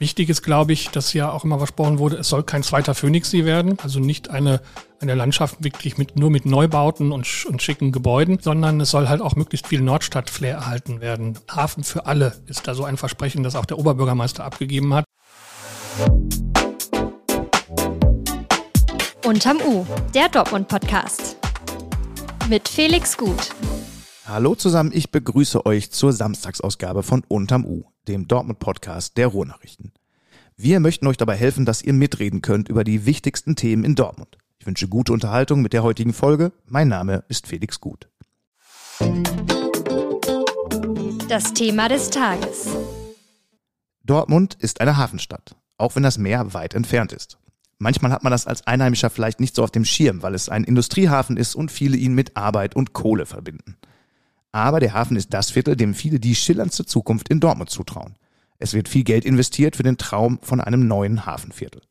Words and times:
Wichtig 0.00 0.30
ist, 0.30 0.40
glaube 0.40 0.72
ich, 0.72 0.88
dass 0.88 1.12
ja 1.12 1.30
auch 1.30 1.44
immer 1.44 1.58
versprochen 1.58 1.98
wurde, 1.98 2.16
es 2.16 2.30
soll 2.30 2.42
kein 2.42 2.62
zweiter 2.62 2.94
Phoenixsee 2.94 3.44
werden, 3.44 3.76
also 3.82 4.00
nicht 4.00 4.30
eine, 4.30 4.62
eine 4.98 5.14
Landschaft 5.14 5.62
wirklich 5.62 5.98
mit, 5.98 6.18
nur 6.18 6.30
mit 6.30 6.46
Neubauten 6.46 7.12
und, 7.12 7.44
und 7.44 7.60
schicken 7.60 7.92
Gebäuden, 7.92 8.38
sondern 8.40 8.80
es 8.80 8.90
soll 8.92 9.10
halt 9.10 9.20
auch 9.20 9.36
möglichst 9.36 9.66
viel 9.66 9.82
Nordstadt-Flair 9.82 10.54
erhalten 10.54 11.02
werden. 11.02 11.38
Hafen 11.50 11.84
für 11.84 12.06
alle 12.06 12.32
ist 12.46 12.66
da 12.66 12.74
so 12.74 12.84
ein 12.84 12.96
Versprechen, 12.96 13.42
das 13.42 13.54
auch 13.54 13.66
der 13.66 13.78
Oberbürgermeister 13.78 14.42
abgegeben 14.42 14.94
hat. 14.94 15.04
Unterm 19.26 19.58
U, 19.60 19.84
der 20.14 20.30
Dortmund-Podcast. 20.30 21.36
Mit 22.48 22.70
Felix 22.70 23.18
Gut. 23.18 23.50
Hallo 24.26 24.54
zusammen, 24.54 24.92
ich 24.94 25.10
begrüße 25.10 25.66
euch 25.66 25.90
zur 25.90 26.14
Samstagsausgabe 26.14 27.02
von 27.02 27.22
Unterm 27.28 27.66
U, 27.66 27.82
dem 28.10 28.28
Dortmund-Podcast 28.28 29.16
der 29.16 29.28
Ruhrnachrichten. 29.28 29.92
Wir 30.56 30.80
möchten 30.80 31.06
euch 31.06 31.16
dabei 31.16 31.36
helfen, 31.36 31.64
dass 31.64 31.82
ihr 31.82 31.92
mitreden 31.92 32.42
könnt 32.42 32.68
über 32.68 32.84
die 32.84 33.06
wichtigsten 33.06 33.56
Themen 33.56 33.84
in 33.84 33.94
Dortmund. 33.94 34.36
Ich 34.58 34.66
wünsche 34.66 34.88
gute 34.88 35.12
Unterhaltung 35.12 35.62
mit 35.62 35.72
der 35.72 35.82
heutigen 35.82 36.12
Folge. 36.12 36.52
Mein 36.66 36.88
Name 36.88 37.24
ist 37.28 37.46
Felix 37.46 37.80
Gut. 37.80 38.08
Das 41.28 41.54
Thema 41.54 41.88
des 41.88 42.10
Tages. 42.10 42.68
Dortmund 44.04 44.56
ist 44.58 44.80
eine 44.80 44.96
Hafenstadt, 44.96 45.56
auch 45.78 45.96
wenn 45.96 46.02
das 46.02 46.18
Meer 46.18 46.52
weit 46.52 46.74
entfernt 46.74 47.12
ist. 47.12 47.38
Manchmal 47.78 48.12
hat 48.12 48.22
man 48.22 48.32
das 48.32 48.46
als 48.46 48.66
Einheimischer 48.66 49.08
vielleicht 49.08 49.40
nicht 49.40 49.54
so 49.54 49.64
auf 49.64 49.70
dem 49.70 49.86
Schirm, 49.86 50.22
weil 50.22 50.34
es 50.34 50.50
ein 50.50 50.64
Industriehafen 50.64 51.38
ist 51.38 51.54
und 51.54 51.70
viele 51.70 51.96
ihn 51.96 52.14
mit 52.14 52.36
Arbeit 52.36 52.76
und 52.76 52.92
Kohle 52.92 53.24
verbinden. 53.24 53.76
Aber 54.52 54.80
der 54.80 54.94
Hafen 54.94 55.16
ist 55.16 55.32
das 55.32 55.50
Viertel, 55.50 55.76
dem 55.76 55.94
viele 55.94 56.18
die 56.18 56.34
schillerndste 56.34 56.84
Zukunft 56.84 57.28
in 57.28 57.40
Dortmund 57.40 57.70
zutrauen. 57.70 58.16
Es 58.58 58.74
wird 58.74 58.88
viel 58.88 59.04
Geld 59.04 59.24
investiert 59.24 59.76
für 59.76 59.82
den 59.82 59.96
Traum 59.96 60.38
von 60.42 60.60
einem 60.60 60.86
neuen 60.86 61.24
Hafenviertel. 61.24 61.82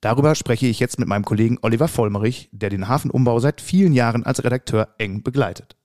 Darüber 0.00 0.34
spreche 0.34 0.66
ich 0.66 0.78
jetzt 0.78 0.98
mit 0.98 1.08
meinem 1.08 1.24
Kollegen 1.24 1.58
Oliver 1.62 1.88
Vollmerich, 1.88 2.48
der 2.52 2.70
den 2.70 2.88
Hafenumbau 2.88 3.38
seit 3.40 3.60
vielen 3.60 3.92
Jahren 3.92 4.24
als 4.24 4.44
Redakteur 4.44 4.94
eng 4.98 5.22
begleitet. 5.22 5.76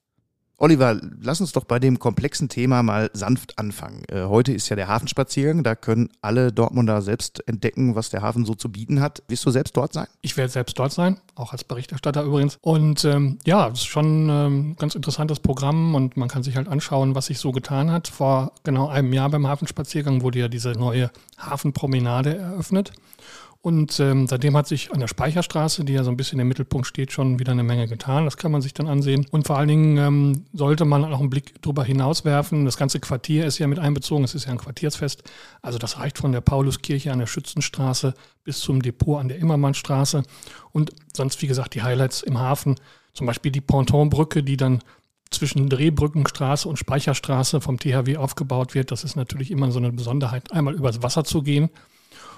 Oliver, 0.64 1.02
lass 1.20 1.42
uns 1.42 1.54
doch 1.54 1.64
bei 1.64 1.80
dem 1.80 1.98
komplexen 1.98 2.48
Thema 2.48 2.84
mal 2.84 3.10
sanft 3.14 3.58
anfangen. 3.58 4.04
Äh, 4.10 4.26
heute 4.26 4.54
ist 4.54 4.70
ja 4.70 4.76
der 4.76 4.88
Hafenspaziergang, 4.88 5.64
da 5.64 5.74
können 5.74 6.10
alle 6.22 6.52
Dortmunder 6.52 7.02
selbst 7.02 7.42
entdecken, 7.48 7.96
was 7.96 8.12
der 8.12 8.22
Hafen 8.22 8.46
so 8.46 8.54
zu 8.54 8.72
bieten 8.72 9.02
hat. 9.02 9.24
Wirst 9.28 9.44
du 9.44 9.50
selbst 9.50 9.76
dort 9.76 9.92
sein? 9.92 10.06
Ich 10.22 10.38
werde 10.38 10.52
selbst 10.52 10.78
dort 10.78 10.92
sein, 10.92 11.18
auch 11.34 11.52
als 11.52 11.64
Berichterstatter 11.64 12.22
übrigens. 12.22 12.60
Und 12.62 13.04
ähm, 13.06 13.40
ja, 13.44 13.70
es 13.70 13.80
ist 13.80 13.88
schon 13.88 14.28
ein 14.28 14.30
ähm, 14.30 14.76
ganz 14.78 14.94
interessantes 14.94 15.40
Programm 15.40 15.96
und 15.96 16.16
man 16.16 16.30
kann 16.30 16.44
sich 16.44 16.56
halt 16.58 16.68
anschauen, 16.68 17.16
was 17.16 17.26
sich 17.26 17.40
so 17.40 17.52
getan 17.52 17.90
hat. 17.90 18.08
Vor 18.08 18.52
genau 18.64 18.88
einem 18.88 19.12
Jahr 19.14 19.32
beim 19.32 19.48
Hafenspaziergang 19.48 20.22
wurde 20.22 20.38
ja 20.38 20.48
diese 20.48 20.74
neue 20.74 21.10
Hafenpromenade 21.40 22.38
eröffnet. 22.38 22.92
Und 23.64 24.00
ähm, 24.00 24.26
seitdem 24.26 24.58
hat 24.58 24.68
sich 24.68 24.92
an 24.92 25.00
der 25.00 25.08
Speicherstraße, 25.08 25.86
die 25.86 25.94
ja 25.94 26.04
so 26.04 26.10
ein 26.10 26.18
bisschen 26.18 26.40
im 26.40 26.48
Mittelpunkt 26.48 26.88
steht, 26.88 27.12
schon 27.12 27.38
wieder 27.38 27.52
eine 27.52 27.62
Menge 27.62 27.88
getan. 27.88 28.26
Das 28.26 28.38
kann 28.38 28.52
man 28.52 28.62
sich 28.62 28.74
dann 28.74 28.88
ansehen. 28.88 29.28
Und 29.30 29.46
vor 29.46 29.60
allen 29.60 29.68
Dingen 29.68 29.98
ähm, 29.98 30.46
sollte 30.52 30.84
man 30.84 31.06
auch 31.06 31.20
einen 31.20 31.30
Blick 31.30 31.62
drüber 31.62 31.84
hinaus 31.84 32.26
werfen. 32.26 32.66
Das 32.66 32.78
ganze 32.78 33.00
Quartier 33.00 33.46
ist 33.46 33.60
ja 33.60 33.68
mit 33.68 33.78
einbezogen. 33.78 34.24
Es 34.24 34.34
ist 34.34 34.46
ja 34.46 34.52
ein 34.52 34.58
Quartiersfest. 34.58 35.24
Also 35.62 35.78
das 35.78 36.00
reicht 36.00 36.18
von 36.18 36.32
der 36.32 36.42
Pauluskirche 36.42 37.12
an 37.12 37.20
der 37.20 37.28
Schützenstraße 37.28 38.16
bis 38.44 38.62
zum 38.62 38.82
Depot 38.82 39.20
an 39.20 39.28
der 39.28 39.38
Immermannstraße. 39.38 40.24
Und 40.72 40.90
sonst, 41.16 41.40
wie 41.44 41.48
gesagt, 41.48 41.76
die 41.76 41.84
Highlights 41.84 42.24
im 42.24 42.40
Hafen. 42.40 42.78
Zum 43.14 43.28
Beispiel 43.28 43.52
die 43.52 43.62
Pontonbrücke, 43.62 44.42
die 44.42 44.58
dann 44.58 44.80
zwischen 45.30 45.70
Drehbrückenstraße 45.70 46.68
und 46.68 46.80
Speicherstraße 46.80 47.62
vom 47.62 47.80
THW 47.80 48.18
aufgebaut 48.18 48.74
wird. 48.74 48.90
Das 48.90 49.04
ist 49.04 49.16
natürlich 49.16 49.52
immer 49.52 49.72
so 49.72 49.78
eine 49.78 49.92
Besonderheit, 49.92 50.52
einmal 50.52 50.74
übers 50.74 51.04
Wasser 51.04 51.24
zu 51.24 51.44
gehen. 51.44 51.70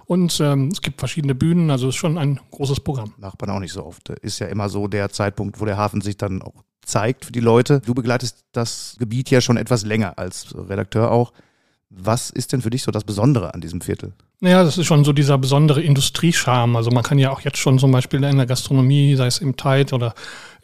Und 0.05 0.39
ähm, 0.41 0.69
es 0.71 0.81
gibt 0.81 0.99
verschiedene 0.99 1.35
Bühnen, 1.35 1.71
also 1.71 1.87
es 1.87 1.95
ist 1.95 1.99
schon 1.99 2.17
ein 2.17 2.39
großes 2.51 2.81
Programm. 2.81 3.13
Macht 3.17 3.39
man 3.41 3.49
auch 3.49 3.59
nicht 3.59 3.73
so 3.73 3.85
oft. 3.85 4.09
Ist 4.09 4.39
ja 4.39 4.47
immer 4.47 4.69
so 4.69 4.87
der 4.87 5.09
Zeitpunkt, 5.09 5.59
wo 5.59 5.65
der 5.65 5.77
Hafen 5.77 6.01
sich 6.01 6.17
dann 6.17 6.41
auch 6.41 6.63
zeigt 6.85 7.25
für 7.25 7.31
die 7.31 7.39
Leute. 7.39 7.79
Du 7.79 7.93
begleitest 7.93 8.45
das 8.51 8.95
Gebiet 8.99 9.29
ja 9.29 9.41
schon 9.41 9.57
etwas 9.57 9.85
länger 9.85 10.17
als 10.17 10.53
Redakteur 10.55 11.11
auch. 11.11 11.33
Was 11.95 12.31
ist 12.31 12.51
denn 12.51 12.61
für 12.61 12.69
dich 12.69 12.83
so 12.83 12.91
das 12.91 13.03
Besondere 13.03 13.53
an 13.53 13.61
diesem 13.61 13.81
Viertel? 13.81 14.13
Naja, 14.39 14.63
das 14.63 14.77
ist 14.77 14.87
schon 14.87 15.05
so 15.05 15.13
dieser 15.13 15.37
besondere 15.37 15.81
Industriescharme. 15.81 16.77
Also 16.77 16.91
man 16.91 17.03
kann 17.03 17.19
ja 17.19 17.31
auch 17.31 17.41
jetzt 17.41 17.57
schon 17.57 17.79
zum 17.79 17.91
Beispiel 17.91 18.23
in 18.23 18.37
der 18.37 18.45
Gastronomie, 18.45 19.15
sei 19.15 19.27
es 19.27 19.37
im 19.37 19.55
Tide 19.55 19.93
oder 19.93 20.15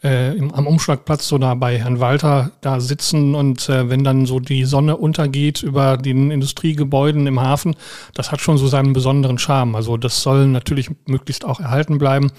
äh, 0.02 0.36
im, 0.36 0.52
am 0.52 0.66
Umschlagplatz 0.66 1.32
oder 1.32 1.54
bei 1.56 1.78
Herrn 1.78 2.00
Walter 2.00 2.50
da 2.60 2.80
sitzen 2.80 3.34
und 3.34 3.68
äh, 3.68 3.88
wenn 3.88 4.04
dann 4.04 4.26
so 4.26 4.40
die 4.40 4.64
Sonne 4.64 4.96
untergeht 4.96 5.62
über 5.62 5.96
den 5.96 6.30
Industriegebäuden 6.30 7.26
im 7.26 7.40
Hafen, 7.40 7.76
das 8.14 8.32
hat 8.32 8.40
schon 8.40 8.58
so 8.58 8.66
seinen 8.66 8.92
besonderen 8.92 9.38
Charme. 9.38 9.76
Also 9.76 9.96
das 9.96 10.22
soll 10.22 10.46
natürlich 10.46 10.90
möglichst 11.06 11.44
auch 11.44 11.60
erhalten 11.60 11.98
bleiben. 11.98 12.32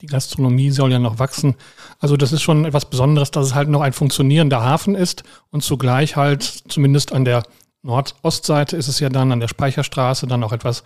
Die 0.00 0.06
Gastronomie 0.06 0.70
soll 0.70 0.92
ja 0.92 1.00
noch 1.00 1.18
wachsen. 1.18 1.56
Also 1.98 2.16
das 2.16 2.32
ist 2.32 2.42
schon 2.42 2.64
etwas 2.64 2.88
Besonderes, 2.88 3.30
dass 3.30 3.46
es 3.46 3.54
halt 3.54 3.68
noch 3.68 3.80
ein 3.80 3.92
funktionierender 3.92 4.62
Hafen 4.62 4.94
ist 4.94 5.24
und 5.50 5.62
zugleich 5.62 6.16
halt 6.16 6.42
zumindest 6.68 7.12
an 7.12 7.24
der 7.24 7.42
Nordostseite 7.82 8.76
ist 8.76 8.88
es 8.88 8.98
ja 8.98 9.08
dann 9.08 9.30
an 9.30 9.40
der 9.40 9.48
Speicherstraße 9.48 10.26
dann 10.26 10.42
auch 10.42 10.52
etwas 10.52 10.82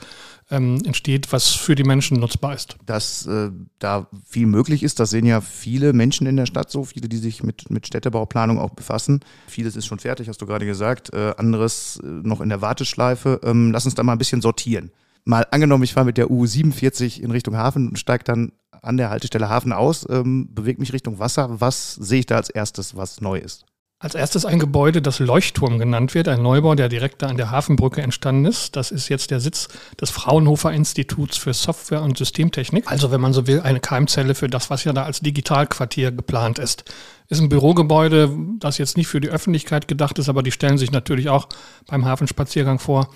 ähm, 0.50 0.78
entsteht, 0.84 1.32
was 1.32 1.48
für 1.48 1.74
die 1.74 1.84
Menschen 1.84 2.20
nutzbar 2.20 2.54
ist. 2.54 2.76
Dass 2.84 3.26
äh, 3.26 3.50
da 3.78 4.08
viel 4.26 4.46
möglich 4.46 4.82
ist, 4.82 5.00
das 5.00 5.10
sehen 5.10 5.24
ja 5.24 5.40
viele 5.40 5.94
Menschen 5.94 6.26
in 6.26 6.36
der 6.36 6.46
Stadt 6.46 6.70
so, 6.70 6.84
viele, 6.84 7.08
die 7.08 7.16
sich 7.16 7.42
mit, 7.42 7.70
mit 7.70 7.86
Städtebauplanung 7.86 8.58
auch 8.58 8.70
befassen. 8.70 9.20
Vieles 9.46 9.74
ist 9.74 9.86
schon 9.86 10.00
fertig, 10.00 10.28
hast 10.28 10.42
du 10.42 10.46
gerade 10.46 10.66
gesagt, 10.66 11.12
äh, 11.14 11.34
anderes 11.38 11.98
äh, 12.02 12.06
noch 12.06 12.42
in 12.42 12.50
der 12.50 12.60
Warteschleife. 12.60 13.40
Ähm, 13.42 13.72
lass 13.72 13.86
uns 13.86 13.94
da 13.94 14.02
mal 14.02 14.12
ein 14.12 14.18
bisschen 14.18 14.42
sortieren. 14.42 14.90
Mal 15.24 15.46
angenommen, 15.50 15.84
ich 15.84 15.94
fahre 15.94 16.06
mit 16.06 16.18
der 16.18 16.26
U47 16.26 17.20
in 17.20 17.30
Richtung 17.30 17.56
Hafen 17.56 17.88
und 17.88 17.98
steige 17.98 18.24
dann 18.24 18.52
an 18.82 18.96
der 18.96 19.10
Haltestelle 19.10 19.48
Hafen 19.48 19.72
aus, 19.72 20.06
ähm, 20.10 20.48
bewege 20.52 20.80
mich 20.80 20.92
Richtung 20.92 21.18
Wasser. 21.18 21.60
Was 21.60 21.94
sehe 21.94 22.20
ich 22.20 22.26
da 22.26 22.36
als 22.36 22.50
erstes, 22.50 22.96
was 22.96 23.20
neu 23.20 23.38
ist? 23.38 23.64
Als 24.02 24.16
erstes 24.16 24.44
ein 24.44 24.58
Gebäude, 24.58 25.00
das 25.00 25.20
Leuchtturm 25.20 25.78
genannt 25.78 26.12
wird, 26.12 26.26
ein 26.26 26.42
Neubau, 26.42 26.74
der 26.74 26.88
direkt 26.88 27.22
da 27.22 27.28
an 27.28 27.36
der 27.36 27.52
Hafenbrücke 27.52 28.02
entstanden 28.02 28.46
ist. 28.46 28.74
Das 28.74 28.90
ist 28.90 29.08
jetzt 29.08 29.30
der 29.30 29.38
Sitz 29.38 29.68
des 30.00 30.10
Fraunhofer 30.10 30.72
Instituts 30.72 31.36
für 31.36 31.54
Software 31.54 32.02
und 32.02 32.18
Systemtechnik. 32.18 32.90
Also, 32.90 33.12
wenn 33.12 33.20
man 33.20 33.32
so 33.32 33.46
will, 33.46 33.60
eine 33.60 33.78
Keimzelle 33.78 34.34
für 34.34 34.48
das, 34.48 34.70
was 34.70 34.82
ja 34.82 34.92
da 34.92 35.04
als 35.04 35.20
Digitalquartier 35.20 36.10
geplant 36.10 36.58
ist. 36.58 36.82
Ist 37.28 37.40
ein 37.40 37.48
Bürogebäude, 37.48 38.36
das 38.58 38.78
jetzt 38.78 38.96
nicht 38.96 39.06
für 39.06 39.20
die 39.20 39.28
Öffentlichkeit 39.28 39.86
gedacht 39.86 40.18
ist, 40.18 40.28
aber 40.28 40.42
die 40.42 40.50
stellen 40.50 40.78
sich 40.78 40.90
natürlich 40.90 41.28
auch 41.28 41.48
beim 41.86 42.04
Hafenspaziergang 42.04 42.80
vor. 42.80 43.08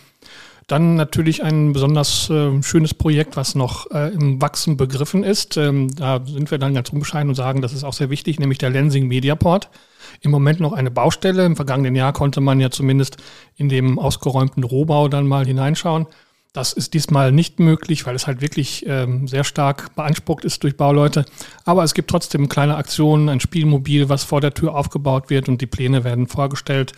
Dann 0.67 0.97
natürlich 0.97 1.45
ein 1.45 1.73
besonders 1.73 2.29
äh, 2.29 2.61
schönes 2.61 2.93
Projekt, 2.93 3.37
was 3.37 3.55
noch 3.55 3.89
äh, 3.93 4.13
im 4.13 4.43
Wachsen 4.43 4.77
begriffen 4.77 5.23
ist. 5.23 5.57
Ähm, 5.57 5.95
da 5.95 6.21
sind 6.27 6.51
wir 6.51 6.59
dann 6.59 6.75
ganz 6.75 6.91
unbescheiden 6.91 7.29
und 7.29 7.37
sagen, 7.37 7.63
das 7.63 7.73
ist 7.73 7.85
auch 7.85 7.93
sehr 7.93 8.11
wichtig, 8.11 8.41
nämlich 8.41 8.59
der 8.59 8.71
Lensing 8.71 9.07
Mediaport 9.07 9.71
im 10.23 10.33
Moment 10.33 10.59
noch 10.59 10.73
eine 10.73 10.91
Baustelle. 10.91 11.45
Im 11.45 11.55
vergangenen 11.55 11.95
Jahr 11.95 12.13
konnte 12.13 12.41
man 12.41 12.59
ja 12.59 12.71
zumindest 12.71 13.19
in 13.57 13.69
dem 13.69 14.01
ausgeräumten 14.01 14.65
Rohbau 14.65 15.07
dann 15.07 15.29
mal 15.29 15.47
hineinschauen. 15.47 16.07
Das 16.53 16.73
ist 16.73 16.95
diesmal 16.95 17.31
nicht 17.31 17.61
möglich, 17.61 18.07
weil 18.07 18.17
es 18.17 18.27
halt 18.27 18.41
wirklich 18.41 18.87
ähm, 18.89 19.29
sehr 19.29 19.45
stark 19.45 19.95
beansprucht 19.95 20.45
ist 20.45 20.65
durch 20.65 20.77
Bauleute. 20.77 21.27
Aber 21.65 21.85
es 21.85 21.95
gibt 21.95 22.11
trotzdem 22.11 22.49
kleine 22.49 22.77
Aktionen, 22.77 23.29
ein 23.29 23.41
Spielmobil, 23.41 24.09
was 24.09 24.25
vor 24.25 24.41
der 24.41 24.55
Tür 24.55 24.75
aufgebaut 24.75 25.31
wird 25.31 25.49
und 25.49 25.61
die 25.61 25.67
Pläne 25.67 26.03
werden 26.03 26.27
vorgestellt. 26.27 26.95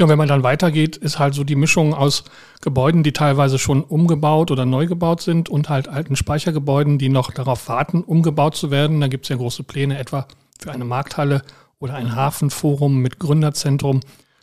Ja, 0.00 0.08
wenn 0.08 0.16
man 0.16 0.28
dann 0.28 0.42
weitergeht, 0.42 0.96
ist 0.96 1.18
halt 1.18 1.34
so 1.34 1.44
die 1.44 1.56
Mischung 1.56 1.92
aus 1.92 2.24
Gebäuden, 2.62 3.02
die 3.02 3.12
teilweise 3.12 3.58
schon 3.58 3.84
umgebaut 3.84 4.50
oder 4.50 4.64
neu 4.64 4.86
gebaut 4.86 5.20
sind 5.20 5.50
und 5.50 5.68
halt 5.68 5.88
alten 5.88 6.16
Speichergebäuden, 6.16 6.96
die 6.96 7.10
noch 7.10 7.30
darauf 7.32 7.68
warten, 7.68 8.02
umgebaut 8.02 8.56
zu 8.56 8.70
werden. 8.70 9.02
Da 9.02 9.08
gibt 9.08 9.26
es 9.26 9.28
ja 9.28 9.36
große 9.36 9.62
Pläne 9.62 9.98
etwa 9.98 10.26
für 10.58 10.72
eine 10.72 10.86
Markthalle 10.86 11.42
oder 11.80 11.96
ein 11.96 12.16
Hafenforum 12.16 13.02
mit 13.02 13.18
Gründerzentrum. 13.18 14.00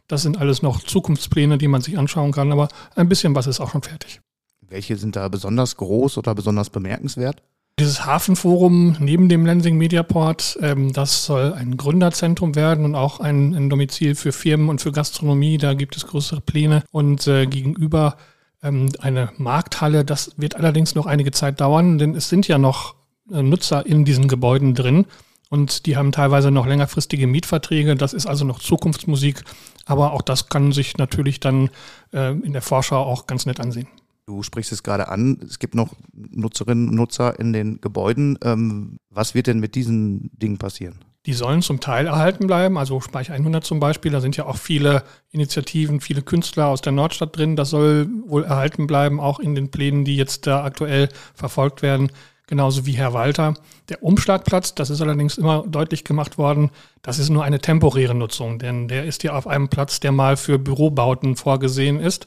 Das 0.07 0.21
sind 0.21 0.37
alles 0.37 0.61
noch 0.61 0.83
Zukunftspläne, 0.83 1.57
die 1.57 1.67
man 1.67 1.81
sich 1.81 1.97
anschauen 1.97 2.33
kann, 2.33 2.51
aber 2.51 2.67
ein 2.93 3.09
bisschen 3.09 3.33
was 3.33 3.47
ist 3.47 3.59
auch 3.59 3.71
schon 3.71 3.81
fertig. 3.81 4.21
Welche 4.61 4.95
sind 4.95 5.15
da 5.15 5.27
besonders 5.27 5.75
groß 5.75 6.19
oder 6.19 6.35
besonders 6.35 6.69
bemerkenswert? 6.69 7.41
Dieses 7.79 8.07
Hafenforum 8.07 8.95
neben 8.99 9.29
dem 9.29 9.45
Lensing 9.45 9.77
Mediaport, 9.77 10.57
ähm, 10.63 10.93
das 10.93 11.25
soll 11.25 11.53
ein 11.53 11.77
Gründerzentrum 11.77 12.55
werden 12.55 12.85
und 12.85 12.95
auch 12.95 13.19
ein, 13.19 13.53
ein, 13.53 13.69
Domizil 13.69 14.15
für 14.15 14.31
Firmen 14.31 14.69
und 14.69 14.81
für 14.81 14.91
Gastronomie. 14.91 15.59
Da 15.59 15.75
gibt 15.75 15.95
es 15.95 16.07
größere 16.07 16.41
Pläne 16.41 16.83
und 16.91 17.27
äh, 17.27 17.45
gegenüber 17.45 18.17
ähm, 18.63 18.89
eine 18.99 19.29
Markthalle. 19.37 20.03
Das 20.03 20.31
wird 20.37 20.55
allerdings 20.55 20.95
noch 20.95 21.05
einige 21.05 21.29
Zeit 21.29 21.61
dauern, 21.61 21.99
denn 21.99 22.15
es 22.15 22.29
sind 22.29 22.47
ja 22.47 22.57
noch 22.57 22.95
äh, 23.31 23.43
Nutzer 23.43 23.85
in 23.85 24.05
diesen 24.05 24.27
Gebäuden 24.27 24.73
drin. 24.73 25.05
Und 25.49 25.85
die 25.85 25.97
haben 25.97 26.11
teilweise 26.11 26.49
noch 26.49 26.65
längerfristige 26.65 27.27
Mietverträge. 27.27 27.95
Das 27.95 28.13
ist 28.13 28.25
also 28.25 28.43
noch 28.43 28.57
Zukunftsmusik. 28.57 29.43
Aber 29.85 30.13
auch 30.13 30.23
das 30.23 30.49
kann 30.49 30.71
sich 30.71 30.97
natürlich 30.97 31.39
dann 31.39 31.69
äh, 32.11 32.31
in 32.31 32.53
der 32.53 32.63
Vorschau 32.63 33.03
auch 33.03 33.27
ganz 33.27 33.45
nett 33.45 33.59
ansehen. 33.59 33.87
Du 34.27 34.43
sprichst 34.43 34.73
es 34.73 34.83
gerade 34.83 35.07
an. 35.07 35.39
Es 35.47 35.57
gibt 35.57 35.73
noch 35.73 35.95
Nutzerinnen 36.11 36.89
und 36.89 36.95
Nutzer 36.95 37.39
in 37.39 37.53
den 37.53 37.79
Gebäuden. 37.79 38.37
Ähm, 38.43 38.99
was 39.09 39.33
wird 39.33 39.47
denn 39.47 39.61
mit 39.61 39.73
diesen 39.73 40.29
Dingen 40.33 40.57
passieren? 40.57 40.99
Die 41.25 41.31
sollen 41.31 41.61
zum 41.61 41.79
Teil 41.79 42.07
erhalten 42.07 42.45
bleiben, 42.45 42.77
also 42.77 42.99
Speicher 42.99 43.33
100 43.33 43.63
zum 43.63 43.79
Beispiel. 43.79 44.11
Da 44.11 44.19
sind 44.19 44.35
ja 44.35 44.45
auch 44.45 44.57
viele 44.57 45.03
Initiativen, 45.31 46.01
viele 46.01 46.21
Künstler 46.21 46.67
aus 46.67 46.81
der 46.81 46.91
Nordstadt 46.91 47.37
drin. 47.37 47.55
Das 47.55 47.69
soll 47.69 48.09
wohl 48.25 48.43
erhalten 48.43 48.85
bleiben, 48.85 49.21
auch 49.21 49.39
in 49.39 49.55
den 49.55 49.71
Plänen, 49.71 50.03
die 50.03 50.17
jetzt 50.17 50.45
da 50.45 50.65
aktuell 50.65 51.07
verfolgt 51.33 51.81
werden. 51.81 52.11
Genauso 52.49 52.85
wie 52.85 52.93
Herr 52.93 53.13
Walter. 53.13 53.55
Der 53.89 54.03
Umschlagplatz, 54.03 54.73
das 54.73 54.89
ist 54.89 55.01
allerdings 55.01 55.37
immer 55.37 55.65
deutlich 55.67 56.05
gemacht 56.05 56.37
worden, 56.37 56.71
das 57.01 57.19
ist 57.19 57.29
nur 57.29 57.43
eine 57.43 57.59
temporäre 57.59 58.15
Nutzung, 58.15 58.57
denn 58.57 58.87
der 58.87 59.03
ist 59.03 59.23
ja 59.23 59.33
auf 59.33 59.47
einem 59.47 59.67
Platz, 59.67 59.99
der 59.99 60.13
mal 60.13 60.37
für 60.37 60.57
Bürobauten 60.57 61.35
vorgesehen 61.35 61.99
ist. 61.99 62.25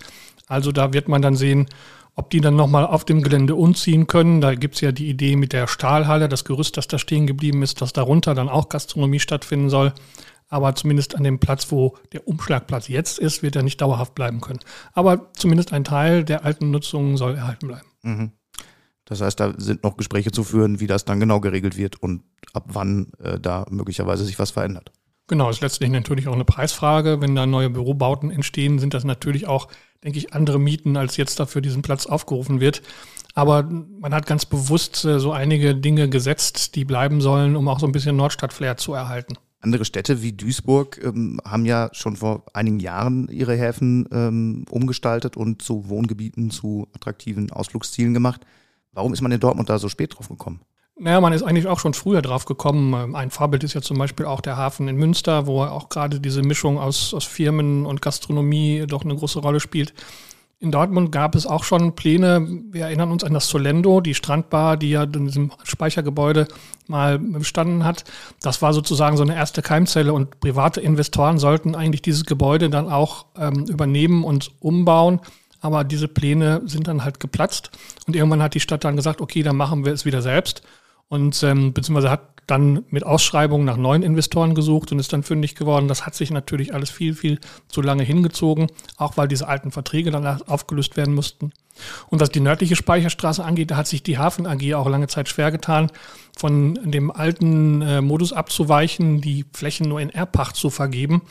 Also 0.50 0.72
da 0.72 0.92
wird 0.92 1.08
man 1.08 1.22
dann 1.22 1.36
sehen, 1.36 1.68
ob 2.16 2.30
die 2.30 2.40
dann 2.40 2.56
nochmal 2.56 2.84
auf 2.84 3.04
dem 3.04 3.22
Gelände 3.22 3.54
umziehen 3.54 4.08
können, 4.08 4.40
da 4.40 4.54
gibt 4.54 4.74
es 4.74 4.80
ja 4.80 4.90
die 4.90 5.08
Idee 5.08 5.36
mit 5.36 5.52
der 5.52 5.68
Stahlhalle, 5.68 6.28
das 6.28 6.44
Gerüst, 6.44 6.76
das 6.76 6.88
da 6.88 6.98
stehen 6.98 7.26
geblieben 7.26 7.62
ist, 7.62 7.80
dass 7.80 7.92
darunter 7.92 8.34
dann 8.34 8.48
auch 8.48 8.68
Gastronomie 8.68 9.20
stattfinden 9.20 9.70
soll. 9.70 9.94
Aber 10.48 10.74
zumindest 10.74 11.14
an 11.14 11.22
dem 11.22 11.38
Platz, 11.38 11.70
wo 11.70 11.96
der 12.12 12.26
Umschlagplatz 12.26 12.88
jetzt 12.88 13.20
ist, 13.20 13.44
wird 13.44 13.54
er 13.54 13.62
nicht 13.62 13.80
dauerhaft 13.80 14.16
bleiben 14.16 14.40
können. 14.40 14.58
Aber 14.92 15.30
zumindest 15.34 15.72
ein 15.72 15.84
Teil 15.84 16.24
der 16.24 16.44
alten 16.44 16.72
Nutzung 16.72 17.16
soll 17.16 17.36
erhalten 17.36 17.68
bleiben. 17.68 17.86
Mhm. 18.02 18.32
Das 19.04 19.20
heißt, 19.20 19.38
da 19.38 19.54
sind 19.56 19.84
noch 19.84 19.96
Gespräche 19.96 20.32
zu 20.32 20.42
führen, 20.42 20.80
wie 20.80 20.88
das 20.88 21.04
dann 21.04 21.20
genau 21.20 21.40
geregelt 21.40 21.76
wird 21.76 22.02
und 22.02 22.22
ab 22.52 22.64
wann 22.72 23.12
äh, 23.22 23.38
da 23.38 23.66
möglicherweise 23.70 24.24
sich 24.24 24.38
was 24.40 24.50
verändert. 24.50 24.90
Genau, 25.30 25.48
ist 25.48 25.62
letztlich 25.62 25.90
natürlich 25.90 26.28
auch 26.28 26.34
eine 26.34 26.44
Preisfrage. 26.44 27.22
Wenn 27.22 27.34
da 27.34 27.46
neue 27.46 27.70
Bürobauten 27.70 28.30
entstehen, 28.30 28.78
sind 28.78 28.92
das 28.92 29.04
natürlich 29.04 29.46
auch 29.46 29.68
denke 30.04 30.18
ich, 30.18 30.32
andere 30.32 30.58
Mieten, 30.58 30.96
als 30.96 31.16
jetzt 31.16 31.40
dafür 31.40 31.60
diesen 31.60 31.82
Platz 31.82 32.06
aufgerufen 32.06 32.60
wird. 32.60 32.82
Aber 33.34 33.62
man 33.62 34.14
hat 34.14 34.26
ganz 34.26 34.44
bewusst 34.44 35.04
äh, 35.04 35.20
so 35.20 35.32
einige 35.32 35.74
Dinge 35.74 36.08
gesetzt, 36.08 36.74
die 36.74 36.84
bleiben 36.84 37.20
sollen, 37.20 37.54
um 37.54 37.68
auch 37.68 37.78
so 37.78 37.86
ein 37.86 37.92
bisschen 37.92 38.16
Nordstadt-Flair 38.16 38.76
zu 38.76 38.92
erhalten. 38.92 39.34
Andere 39.60 39.84
Städte 39.84 40.22
wie 40.22 40.32
Duisburg 40.32 41.00
ähm, 41.04 41.38
haben 41.44 41.66
ja 41.66 41.90
schon 41.92 42.16
vor 42.16 42.44
einigen 42.54 42.80
Jahren 42.80 43.28
ihre 43.28 43.54
Häfen 43.56 44.08
ähm, 44.10 44.64
umgestaltet 44.70 45.36
und 45.36 45.62
zu 45.62 45.88
Wohngebieten, 45.88 46.50
zu 46.50 46.88
attraktiven 46.94 47.52
Ausflugszielen 47.52 48.14
gemacht. 48.14 48.40
Warum 48.92 49.12
ist 49.12 49.20
man 49.20 49.32
in 49.32 49.40
Dortmund 49.40 49.68
da 49.68 49.78
so 49.78 49.88
spät 49.88 50.16
drauf 50.16 50.28
gekommen? 50.28 50.60
Naja, 51.02 51.18
man 51.22 51.32
ist 51.32 51.42
eigentlich 51.42 51.66
auch 51.66 51.80
schon 51.80 51.94
früher 51.94 52.20
drauf 52.20 52.44
gekommen. 52.44 52.92
Ähm, 52.92 53.14
ein 53.14 53.30
Vorbild 53.30 53.64
ist 53.64 53.72
ja 53.72 53.80
zum 53.80 53.96
Beispiel 53.96 54.26
auch 54.26 54.42
der 54.42 54.58
Hafen 54.58 54.86
in 54.86 54.96
Münster, 54.96 55.46
wo 55.46 55.62
auch 55.62 55.88
gerade 55.88 56.20
diese 56.20 56.42
Mischung 56.42 56.78
aus, 56.78 57.14
aus 57.14 57.24
Firmen 57.24 57.86
und 57.86 58.02
Gastronomie 58.02 58.84
doch 58.86 59.02
eine 59.02 59.16
große 59.16 59.38
Rolle 59.38 59.60
spielt. 59.60 59.94
In 60.58 60.70
Dortmund 60.70 61.10
gab 61.10 61.34
es 61.36 61.46
auch 61.46 61.64
schon 61.64 61.96
Pläne. 61.96 62.46
Wir 62.70 62.82
erinnern 62.84 63.10
uns 63.10 63.24
an 63.24 63.32
das 63.32 63.48
Solendo, 63.48 64.02
die 64.02 64.12
Strandbar, 64.12 64.76
die 64.76 64.90
ja 64.90 65.04
in 65.04 65.24
diesem 65.24 65.52
Speichergebäude 65.64 66.48
mal 66.86 67.18
bestanden 67.18 67.86
hat. 67.86 68.04
Das 68.42 68.60
war 68.60 68.74
sozusagen 68.74 69.16
so 69.16 69.22
eine 69.22 69.34
erste 69.34 69.62
Keimzelle 69.62 70.12
und 70.12 70.38
private 70.40 70.82
Investoren 70.82 71.38
sollten 71.38 71.74
eigentlich 71.74 72.02
dieses 72.02 72.26
Gebäude 72.26 72.68
dann 72.68 72.90
auch 72.90 73.24
ähm, 73.38 73.64
übernehmen 73.70 74.22
und 74.22 74.50
umbauen. 74.60 75.20
Aber 75.62 75.82
diese 75.82 76.08
Pläne 76.08 76.60
sind 76.66 76.88
dann 76.88 77.04
halt 77.04 77.20
geplatzt 77.20 77.70
und 78.06 78.14
irgendwann 78.14 78.42
hat 78.42 78.52
die 78.52 78.60
Stadt 78.60 78.84
dann 78.84 78.96
gesagt, 78.96 79.22
okay, 79.22 79.42
dann 79.42 79.56
machen 79.56 79.86
wir 79.86 79.94
es 79.94 80.04
wieder 80.04 80.20
selbst 80.20 80.62
und 81.10 81.42
ähm, 81.42 81.72
beziehungsweise 81.74 82.10
hat 82.10 82.30
dann 82.46 82.84
mit 82.88 83.04
Ausschreibungen 83.04 83.64
nach 83.64 83.76
neuen 83.76 84.02
Investoren 84.02 84.54
gesucht 84.54 84.90
und 84.90 84.98
ist 84.98 85.12
dann 85.12 85.22
fündig 85.22 85.54
geworden. 85.54 85.88
Das 85.88 86.06
hat 86.06 86.14
sich 86.14 86.30
natürlich 86.30 86.72
alles 86.74 86.90
viel, 86.90 87.14
viel 87.14 87.38
zu 87.68 87.82
lange 87.82 88.02
hingezogen, 88.02 88.68
auch 88.96 89.16
weil 89.16 89.28
diese 89.28 89.46
alten 89.46 89.70
Verträge 89.70 90.10
dann 90.10 90.26
aufgelöst 90.42 90.96
werden 90.96 91.14
mussten. 91.14 91.52
Und 92.08 92.20
was 92.20 92.30
die 92.30 92.40
nördliche 92.40 92.76
Speicherstraße 92.76 93.44
angeht, 93.44 93.70
da 93.70 93.76
hat 93.76 93.86
sich 93.86 94.02
die 94.02 94.18
Hafen 94.18 94.46
AG 94.46 94.74
auch 94.74 94.88
lange 94.88 95.06
Zeit 95.06 95.28
schwer 95.28 95.50
getan, 95.50 95.90
von 96.36 96.78
dem 96.84 97.10
alten 97.10 97.82
äh, 97.82 98.00
Modus 98.00 98.32
abzuweichen, 98.32 99.20
die 99.20 99.44
Flächen 99.52 99.88
nur 99.88 100.00
in 100.00 100.10
Erbpacht 100.10 100.56
zu 100.56 100.70
vergeben. 100.70 101.22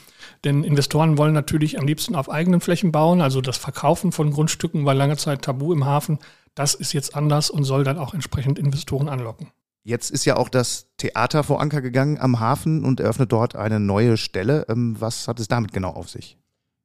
Denn 0.43 0.63
Investoren 0.63 1.17
wollen 1.17 1.33
natürlich 1.33 1.79
am 1.79 1.87
liebsten 1.87 2.15
auf 2.15 2.29
eigenen 2.29 2.61
Flächen 2.61 2.91
bauen. 2.91 3.21
Also 3.21 3.41
das 3.41 3.57
Verkaufen 3.57 4.11
von 4.11 4.31
Grundstücken 4.31 4.85
war 4.85 4.93
lange 4.93 5.17
Zeit 5.17 5.41
tabu 5.43 5.73
im 5.73 5.85
Hafen. 5.85 6.19
Das 6.55 6.73
ist 6.73 6.93
jetzt 6.93 7.15
anders 7.15 7.49
und 7.49 7.63
soll 7.63 7.83
dann 7.83 7.97
auch 7.97 8.13
entsprechend 8.13 8.57
Investoren 8.57 9.09
anlocken. 9.09 9.51
Jetzt 9.83 10.11
ist 10.11 10.25
ja 10.25 10.37
auch 10.37 10.49
das 10.49 10.87
Theater 10.97 11.43
vor 11.43 11.61
Anker 11.61 11.81
gegangen 11.81 12.19
am 12.19 12.39
Hafen 12.39 12.83
und 12.83 12.99
eröffnet 12.99 13.31
dort 13.31 13.55
eine 13.55 13.79
neue 13.79 14.17
Stelle. 14.17 14.65
Ähm, 14.69 14.95
was 14.99 15.27
hat 15.27 15.39
es 15.39 15.47
damit 15.47 15.73
genau 15.73 15.91
auf 15.91 16.09
sich? 16.09 16.37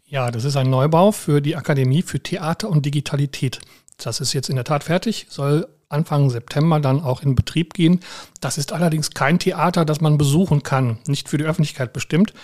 Ja, 0.04 0.30
das 0.30 0.44
ist 0.44 0.56
ein 0.56 0.70
Neubau 0.70 1.12
für 1.12 1.40
die 1.40 1.56
Akademie 1.56 2.02
für 2.02 2.20
Theater 2.20 2.68
und 2.68 2.86
Digitalität. 2.86 3.60
Das 3.96 4.20
ist 4.20 4.32
jetzt 4.32 4.48
in 4.48 4.56
der 4.56 4.64
Tat 4.64 4.84
fertig, 4.84 5.26
soll 5.28 5.66
Anfang 5.88 6.28
September 6.28 6.80
dann 6.80 7.00
auch 7.00 7.22
in 7.22 7.34
Betrieb 7.34 7.74
gehen. 7.74 8.00
Das 8.40 8.58
ist 8.58 8.72
allerdings 8.72 9.12
kein 9.12 9.38
Theater, 9.38 9.84
das 9.84 10.00
man 10.00 10.18
besuchen 10.18 10.62
kann, 10.62 10.98
nicht 11.06 11.28
für 11.28 11.38
die 11.38 11.44
Öffentlichkeit 11.44 11.92
bestimmt, 11.92 12.34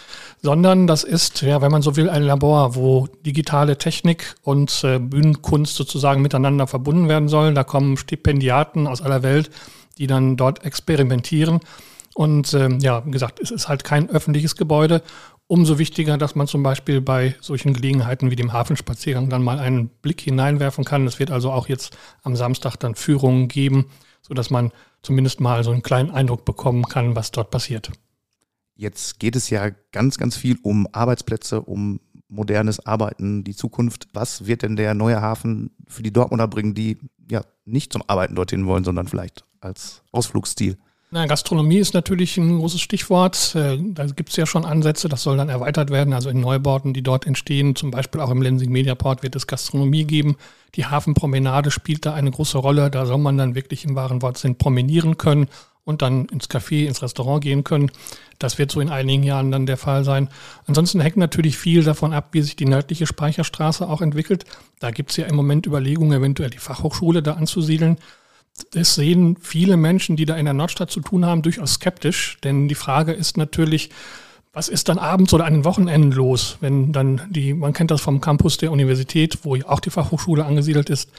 sondern 0.43 0.87
das 0.87 1.05
ist, 1.05 1.43
ja, 1.43 1.61
wenn 1.61 1.73
man 1.73 1.83
so 1.83 1.97
will, 1.97 2.09
ein 2.09 2.23
Labor, 2.23 2.75
wo 2.75 3.09
digitale 3.27 3.77
Technik 3.77 4.37
und 4.43 4.85
äh, 4.85 4.99
Bühnenkunst 4.99 5.75
sozusagen 5.75 6.23
miteinander 6.23 6.67
verbunden 6.67 7.09
werden 7.09 7.29
sollen. 7.29 7.55
Da 7.55 7.65
kommen 7.65 7.97
Stipendiaten 7.97 8.87
aus 8.87 9.03
aller 9.03 9.23
Welt 9.23 9.51
die 9.99 10.07
dann 10.07 10.37
dort 10.37 10.65
experimentieren. 10.65 11.61
Und 12.15 12.55
ähm, 12.55 12.79
ja, 12.81 13.05
wie 13.07 13.11
gesagt, 13.11 13.41
es 13.41 13.51
ist 13.51 13.69
halt 13.69 13.85
kein 13.85 14.11
öffentliches 14.11 14.57
Gebäude. 14.57 15.03
Umso 15.47 15.79
wichtiger, 15.79 16.17
dass 16.17 16.35
man 16.35 16.47
zum 16.47 16.63
Beispiel 16.63 17.01
bei 17.01 17.35
solchen 17.41 17.73
Gelegenheiten 17.73 18.31
wie 18.31 18.37
dem 18.37 18.53
Hafenspaziergang 18.53 19.31
dann 19.31 19.43
mal 19.43 19.59
einen 19.59 19.89
Blick 19.89 20.21
hineinwerfen 20.21 20.85
kann. 20.85 21.07
Es 21.07 21.19
wird 21.19 21.31
also 21.31 21.51
auch 21.51 21.69
jetzt 21.69 21.97
am 22.23 22.37
Samstag 22.37 22.77
dann 22.77 22.95
Führungen 22.95 23.49
geben, 23.49 23.87
sodass 24.23 24.51
man 24.51 24.71
zumindest 25.03 25.41
mal 25.41 25.65
so 25.65 25.73
einen 25.73 25.83
kleinen 25.83 26.11
Eindruck 26.11 26.45
bekommen 26.45 26.85
kann, 26.85 27.17
was 27.17 27.33
dort 27.33 27.51
passiert. 27.51 27.91
Jetzt 28.77 29.19
geht 29.19 29.37
es 29.37 29.51
ja 29.51 29.71
ganz, 29.93 30.19
ganz 30.19 30.37
viel 30.37 30.57
um 30.63 30.87
Arbeitsplätze, 30.93 31.61
um 31.61 32.01
modernes 32.29 32.87
Arbeiten, 32.87 33.45
die 33.45 33.55
Zukunft. 33.55 34.09
Was 34.13 34.47
wird 34.47 34.63
denn 34.63 34.77
der 34.77 34.95
neue 34.95 35.21
Hafen 35.21 35.71
für 35.89 36.03
die 36.03 36.13
Dortmunder 36.13 36.49
bringen, 36.49 36.75
die 36.75 36.99
ja 37.31 37.43
nicht 37.65 37.93
zum 37.93 38.03
Arbeiten 38.07 38.37
dorthin 38.37 38.67
wollen, 38.67 38.85
sondern 38.85 39.09
vielleicht 39.09 39.45
als 39.61 40.03
Ausflugsziel? 40.13 40.77
Na, 41.13 41.27
Gastronomie 41.27 41.79
ist 41.79 41.93
natürlich 41.93 42.37
ein 42.37 42.61
großes 42.61 42.81
Stichwort. 42.81 43.57
Äh, 43.57 43.79
da 43.81 44.07
gibt 44.07 44.31
es 44.31 44.37
ja 44.37 44.47
schon 44.47 44.65
Ansätze, 44.65 45.09
das 45.09 45.25
soll 45.25 45.37
dann 45.37 45.49
erweitert 45.49 45.91
werden. 45.91 46.15
Also 46.15 46.31
in 46.31 46.41
Neubauten, 46.41 46.95
die 46.95 47.03
dort 47.03 47.27
entstehen, 47.27 47.75
zum 47.75 47.91
Beispiel 47.91 48.21
auch 48.21 48.31
im 48.31 48.43
Lensing 48.43 48.71
Mediaport 48.71 49.25
wird 49.25 49.35
es 49.35 49.49
Gastronomie 49.49 50.05
geben. 50.05 50.37
Die 50.77 50.87
Hafenpromenade 50.87 51.73
spielt 51.73 52.07
da 52.07 52.15
eine 52.15 52.31
große 52.31 52.59
Rolle. 52.59 52.91
Da 52.93 53.07
soll 53.07 53.19
man 53.19 53.37
dann 53.37 53.57
wirklich 53.57 53.85
im 53.85 53.97
wahren 53.97 54.23
Wortsinn 54.23 54.57
promenieren 54.57 55.19
können 55.19 55.49
und 55.85 56.01
dann 56.01 56.27
ins 56.27 56.49
Café, 56.49 56.87
ins 56.87 57.03
Restaurant 57.03 57.43
gehen 57.43 57.65
können. 57.65 57.91
Das 58.39 58.59
wird 58.59 58.71
so 58.71 58.81
in 58.81 58.89
einigen 58.89 59.25
Jahren 59.25 59.51
dann 59.51 59.67
der 59.67 59.77
Fall 59.77 60.05
sein. 60.05 60.29
Ansonsten 60.67 61.01
hängt 61.01 61.17
natürlich 61.17 61.59
viel 61.59 61.83
davon 61.83 62.13
ab, 62.13 62.29
wie 62.33 62.43
sich 62.43 62.55
die 62.55 62.67
nördliche 62.67 63.07
Speicherstraße 63.07 63.89
auch 63.89 64.01
entwickelt. 64.01 64.45
Da 64.79 64.93
gibt 64.93 65.11
es 65.11 65.17
ja 65.17 65.27
im 65.27 65.35
Moment 65.35 65.67
Überlegungen, 65.67 66.17
eventuell 66.17 66.51
die 66.51 66.59
Fachhochschule 66.59 67.21
da 67.21 67.33
anzusiedeln. 67.33 67.99
Das 68.73 68.95
sehen 68.95 69.37
viele 69.41 69.77
Menschen, 69.77 70.17
die 70.17 70.27
da 70.27 70.37
in 70.37 70.45
der 70.45 70.55
Nordstadt 70.55 70.91
zu 70.91 71.01
tun 71.01 71.25
haben, 71.27 71.43
durchaus 71.43 71.75
skeptisch. 71.75 72.39
Denn 72.43 72.69
die 72.69 72.75
Frage 72.75 73.13
ist 73.13 73.37
natürlich, 73.37 73.91
was 74.53 74.69
ist 74.69 74.89
dann 74.89 74.99
abends 74.99 75.33
oder 75.33 75.45
an 75.45 75.55
den 75.55 75.65
Wochenenden 75.65 76.13
los, 76.13 76.57
wenn 76.61 76.93
dann 76.93 77.23
die, 77.31 77.55
man 77.55 77.73
kennt 77.73 77.91
das 77.91 78.01
vom 78.01 78.21
Campus 78.21 78.57
der 78.57 78.73
Universität, 78.73 79.39
wo 79.43 79.57
auch 79.57 79.81
die 79.81 79.91
Fachhochschule 79.91 80.45
angesiedelt 80.45 80.91
ist, 80.91 81.11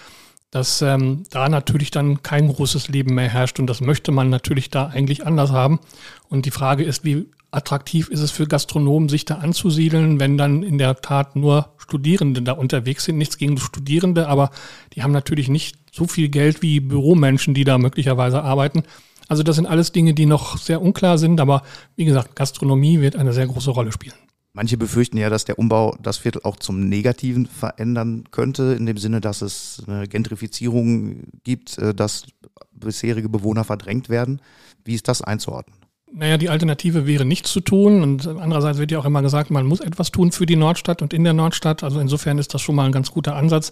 dass 0.52 0.82
ähm, 0.82 1.24
da 1.30 1.48
natürlich 1.48 1.92
dann 1.92 2.24
kein 2.24 2.50
großes 2.50 2.90
Leben 2.90 3.16
mehr 3.16 3.30
herrscht 3.30 3.60
und 3.60 3.68
das 3.68 3.80
möchte 3.80 4.12
man 4.12 4.30
natürlich 4.30 4.70
da 4.70 4.88
eigentlich 4.88 5.26
anders 5.26 5.52
haben. 5.52 5.80
Und 6.28 6.46
die 6.46 6.52
Frage 6.52 6.84
ist, 6.84 7.06
wie 7.06 7.26
attraktiv 7.52 8.08
ist 8.10 8.22
es 8.22 8.32
für 8.32 8.48
Gastronomen, 8.48 9.10
sich 9.10 9.26
da 9.26 9.36
anzusiedeln, 9.36 10.20
wenn 10.20 10.38
dann 10.38 10.64
in 10.64 10.78
der 10.78 10.96
Tat 11.02 11.36
nur 11.36 11.74
Studierende 11.78 12.42
da 12.42 12.54
unterwegs 12.54 13.06
sind. 13.06 13.18
Nichts 13.18 13.38
gegen 13.38 13.58
Studierende, 13.58 14.28
aber 14.28 14.52
die 14.94 15.04
haben 15.04 15.12
natürlich 15.12 15.50
nicht 15.50 15.78
so 15.92 16.08
viel 16.08 16.30
Geld 16.30 16.62
wie 16.62 16.80
Büromenschen, 16.80 17.54
die 17.54 17.66
da 17.66 17.78
möglicherweise 17.78 18.42
arbeiten. 18.42 18.84
Also 19.28 19.44
das 19.44 19.58
sind 19.58 19.66
alles 19.66 19.92
Dinge, 19.92 20.14
die 20.14 20.26
noch 20.26 20.58
sehr 20.58 20.82
unklar 20.82 21.18
sind, 21.18 21.40
aber 21.40 21.64
wie 21.96 22.06
gesagt, 22.06 22.36
Gastronomie 22.36 23.02
wird 23.02 23.16
eine 23.16 23.34
sehr 23.34 23.48
große 23.48 23.72
Rolle 23.72 23.92
spielen. 23.92 24.16
Manche 24.54 24.78
befürchten 24.78 25.18
ja, 25.18 25.30
dass 25.30 25.46
der 25.46 25.58
Umbau 25.58 25.96
das 26.02 26.18
Viertel 26.18 26.42
auch 26.44 26.58
zum 26.58 26.90
Negativen 26.90 27.46
verändern 27.46 28.26
könnte, 28.32 28.76
in 28.78 28.86
dem 28.86 28.98
Sinne, 28.98 29.22
dass 29.22 29.42
es 29.42 29.82
eine 29.88 30.08
Gentrifizierung 30.08 31.24
gibt, 31.44 31.78
äh, 31.78 31.94
dass 31.94 32.26
bisherige 32.74 33.30
Bewohner 33.30 33.64
verdrängt 33.64 34.10
werden. 34.10 34.42
Wie 34.84 34.96
ist 34.96 35.08
das 35.08 35.22
einzuordnen? 35.22 35.81
Naja, 36.14 36.38
die 36.38 36.50
Alternative 36.50 37.08
wäre 37.08 37.26
nichts 37.26 37.52
zu 37.52 37.62
tun. 37.62 38.04
Und 38.04 38.28
andererseits 38.28 38.78
wird 38.78 38.92
ja 38.92 39.00
auch 39.00 39.06
immer 39.06 39.22
gesagt, 39.22 39.50
man 39.50 39.66
muss 39.66 39.80
etwas 39.80 40.12
tun 40.12 40.32
für 40.32 40.46
die 40.46 40.56
Nordstadt 40.56 41.02
und 41.02 41.14
in 41.14 41.24
der 41.24 41.34
Nordstadt. 41.34 41.84
Also 41.84 42.00
insofern 42.00 42.38
ist 42.38 42.54
das 42.54 42.62
schon 42.62 42.76
mal 42.76 42.86
ein 42.86 42.92
ganz 42.92 43.12
guter 43.12 43.36
Ansatz. 43.36 43.72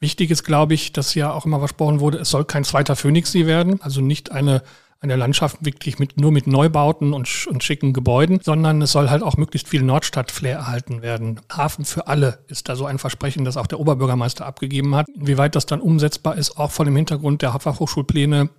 Wichtig 0.00 0.30
ist, 0.30 0.44
glaube 0.44 0.74
ich, 0.74 0.92
dass 0.92 1.14
ja 1.14 1.32
auch 1.32 1.46
immer 1.46 1.58
versprochen 1.58 2.00
wurde, 2.00 2.18
es 2.18 2.30
soll 2.30 2.44
kein 2.44 2.64
zweiter 2.64 2.94
Phoenixsee 2.94 3.46
werden. 3.46 3.80
Also 3.82 4.00
nicht 4.00 4.32
eine 4.32 4.62
eine 5.00 5.16
Landschaft 5.16 5.64
wirklich 5.64 5.98
mit, 5.98 6.18
nur 6.18 6.32
mit 6.32 6.46
Neubauten 6.46 7.12
und, 7.12 7.46
und 7.46 7.62
schicken 7.62 7.92
Gebäuden, 7.92 8.40
sondern 8.42 8.82
es 8.82 8.92
soll 8.92 9.10
halt 9.10 9.22
auch 9.22 9.36
möglichst 9.36 9.68
viel 9.68 9.82
Nordstadt-Flair 9.82 10.56
erhalten 10.56 11.02
werden. 11.02 11.40
Hafen 11.52 11.84
für 11.84 12.08
alle 12.08 12.40
ist 12.48 12.68
da 12.68 12.74
so 12.74 12.84
ein 12.84 12.98
Versprechen, 12.98 13.44
das 13.44 13.56
auch 13.56 13.68
der 13.68 13.78
Oberbürgermeister 13.78 14.44
abgegeben 14.44 14.96
hat. 14.96 15.06
Inwieweit 15.08 15.54
das 15.54 15.66
dann 15.66 15.80
umsetzbar 15.80 16.36
ist, 16.36 16.56
auch 16.58 16.72
vor 16.72 16.84
dem 16.84 16.96
Hintergrund 16.96 17.42
der 17.42 17.52
Fachhochschulpläne, 17.52 18.50